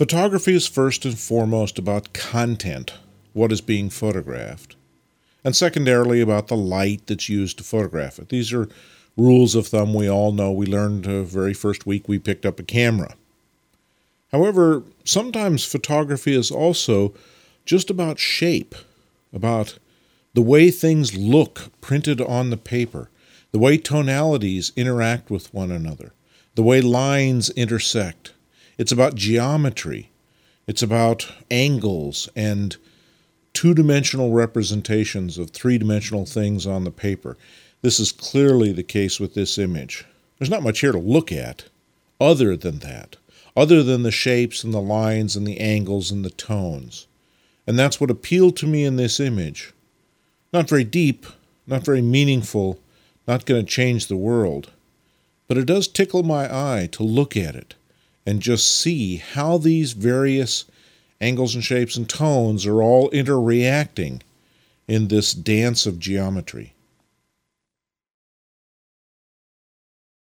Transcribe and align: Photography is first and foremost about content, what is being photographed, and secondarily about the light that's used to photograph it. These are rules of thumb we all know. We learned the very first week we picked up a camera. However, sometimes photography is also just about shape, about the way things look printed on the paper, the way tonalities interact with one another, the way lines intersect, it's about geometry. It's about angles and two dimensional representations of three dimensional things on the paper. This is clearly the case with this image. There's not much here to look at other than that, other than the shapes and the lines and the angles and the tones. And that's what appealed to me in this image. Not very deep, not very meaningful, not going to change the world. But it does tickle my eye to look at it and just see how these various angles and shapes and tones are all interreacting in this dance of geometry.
Photography 0.00 0.54
is 0.54 0.66
first 0.66 1.04
and 1.04 1.18
foremost 1.18 1.78
about 1.78 2.14
content, 2.14 2.94
what 3.34 3.52
is 3.52 3.60
being 3.60 3.90
photographed, 3.90 4.74
and 5.44 5.54
secondarily 5.54 6.22
about 6.22 6.48
the 6.48 6.56
light 6.56 7.06
that's 7.06 7.28
used 7.28 7.58
to 7.58 7.64
photograph 7.64 8.18
it. 8.18 8.30
These 8.30 8.50
are 8.50 8.70
rules 9.18 9.54
of 9.54 9.66
thumb 9.66 9.92
we 9.92 10.08
all 10.08 10.32
know. 10.32 10.52
We 10.52 10.64
learned 10.64 11.04
the 11.04 11.22
very 11.22 11.52
first 11.52 11.84
week 11.84 12.08
we 12.08 12.18
picked 12.18 12.46
up 12.46 12.58
a 12.58 12.62
camera. 12.62 13.14
However, 14.32 14.84
sometimes 15.04 15.66
photography 15.66 16.34
is 16.34 16.50
also 16.50 17.12
just 17.66 17.90
about 17.90 18.18
shape, 18.18 18.74
about 19.34 19.78
the 20.32 20.40
way 20.40 20.70
things 20.70 21.14
look 21.14 21.78
printed 21.82 22.22
on 22.22 22.48
the 22.48 22.56
paper, 22.56 23.10
the 23.52 23.58
way 23.58 23.76
tonalities 23.76 24.72
interact 24.76 25.28
with 25.28 25.52
one 25.52 25.70
another, 25.70 26.14
the 26.54 26.62
way 26.62 26.80
lines 26.80 27.50
intersect, 27.50 28.32
it's 28.80 28.92
about 28.92 29.14
geometry. 29.14 30.10
It's 30.66 30.82
about 30.82 31.30
angles 31.50 32.30
and 32.34 32.78
two 33.52 33.74
dimensional 33.74 34.32
representations 34.32 35.36
of 35.36 35.50
three 35.50 35.76
dimensional 35.76 36.24
things 36.24 36.66
on 36.66 36.84
the 36.84 36.90
paper. 36.90 37.36
This 37.82 38.00
is 38.00 38.10
clearly 38.10 38.72
the 38.72 38.82
case 38.82 39.20
with 39.20 39.34
this 39.34 39.58
image. 39.58 40.06
There's 40.38 40.48
not 40.48 40.62
much 40.62 40.80
here 40.80 40.92
to 40.92 40.98
look 40.98 41.30
at 41.30 41.66
other 42.18 42.56
than 42.56 42.78
that, 42.78 43.16
other 43.54 43.82
than 43.82 44.02
the 44.02 44.10
shapes 44.10 44.64
and 44.64 44.72
the 44.72 44.80
lines 44.80 45.36
and 45.36 45.46
the 45.46 45.60
angles 45.60 46.10
and 46.10 46.24
the 46.24 46.30
tones. 46.30 47.06
And 47.66 47.78
that's 47.78 48.00
what 48.00 48.10
appealed 48.10 48.56
to 48.56 48.66
me 48.66 48.86
in 48.86 48.96
this 48.96 49.20
image. 49.20 49.74
Not 50.54 50.70
very 50.70 50.84
deep, 50.84 51.26
not 51.66 51.84
very 51.84 52.00
meaningful, 52.00 52.80
not 53.28 53.44
going 53.44 53.62
to 53.62 53.70
change 53.70 54.06
the 54.06 54.16
world. 54.16 54.70
But 55.48 55.58
it 55.58 55.66
does 55.66 55.86
tickle 55.86 56.22
my 56.22 56.46
eye 56.50 56.88
to 56.92 57.02
look 57.02 57.36
at 57.36 57.54
it 57.54 57.74
and 58.30 58.40
just 58.40 58.80
see 58.80 59.16
how 59.16 59.58
these 59.58 59.90
various 59.90 60.64
angles 61.20 61.56
and 61.56 61.64
shapes 61.64 61.96
and 61.96 62.08
tones 62.08 62.64
are 62.64 62.80
all 62.80 63.10
interreacting 63.10 64.22
in 64.86 65.08
this 65.08 65.34
dance 65.34 65.84
of 65.84 65.98
geometry. 65.98 66.72